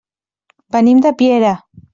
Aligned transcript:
Venim 0.77 1.05
de 1.07 1.13
Piera. 1.21 1.55